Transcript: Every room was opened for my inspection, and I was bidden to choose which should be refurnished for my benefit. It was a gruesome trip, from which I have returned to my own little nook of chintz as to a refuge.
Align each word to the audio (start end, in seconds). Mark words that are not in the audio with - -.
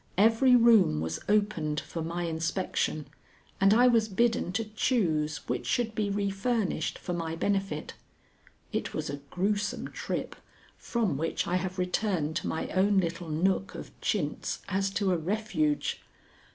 Every 0.17 0.55
room 0.55 0.99
was 0.99 1.19
opened 1.29 1.79
for 1.79 2.01
my 2.01 2.23
inspection, 2.23 3.05
and 3.59 3.71
I 3.71 3.85
was 3.85 4.09
bidden 4.09 4.51
to 4.53 4.63
choose 4.65 5.47
which 5.47 5.67
should 5.67 5.93
be 5.93 6.09
refurnished 6.09 6.97
for 6.97 7.13
my 7.13 7.35
benefit. 7.35 7.93
It 8.73 8.95
was 8.95 9.11
a 9.11 9.17
gruesome 9.17 9.89
trip, 9.91 10.35
from 10.75 11.17
which 11.17 11.45
I 11.45 11.57
have 11.57 11.77
returned 11.77 12.35
to 12.37 12.47
my 12.47 12.67
own 12.69 12.97
little 12.97 13.29
nook 13.29 13.75
of 13.75 13.91
chintz 14.01 14.63
as 14.67 14.89
to 14.95 15.11
a 15.13 15.17
refuge. 15.17 16.01